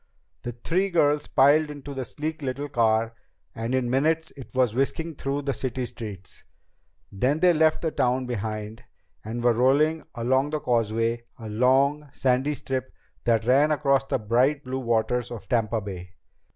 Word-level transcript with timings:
The 0.41 0.53
three 0.53 0.89
girls 0.89 1.27
piled 1.27 1.69
into 1.69 1.93
the 1.93 2.05
sleek 2.05 2.41
little 2.41 2.67
car, 2.69 3.13
and 3.53 3.75
in 3.75 3.87
minutes 3.87 4.33
it 4.35 4.49
was 4.55 4.73
whisking 4.73 5.13
through 5.13 5.43
the 5.43 5.53
city 5.53 5.85
streets. 5.85 6.43
Then 7.11 7.39
they 7.39 7.53
left 7.53 7.83
the 7.83 7.91
town 7.91 8.25
behind 8.25 8.81
and 9.23 9.43
were 9.43 9.53
rolling 9.53 10.07
along 10.15 10.49
the 10.49 10.59
causeway, 10.59 11.25
a 11.37 11.49
long, 11.49 12.09
sandy 12.13 12.55
strip 12.55 12.91
that 13.25 13.45
ran 13.45 13.69
across 13.69 14.03
the 14.05 14.17
bright 14.17 14.63
blue 14.63 14.79
waters 14.79 15.29
of 15.29 15.47
Tampa 15.47 15.79
Bay. 15.79 16.15